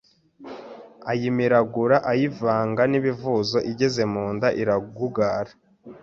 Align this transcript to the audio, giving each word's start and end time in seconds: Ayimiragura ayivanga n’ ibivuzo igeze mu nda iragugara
Ayimiragura 1.11 1.95
ayivanga 2.11 2.81
n’ 2.87 2.93
ibivuzo 2.99 3.57
igeze 3.71 4.01
mu 4.13 4.25
nda 4.35 4.49
iragugara 4.61 5.51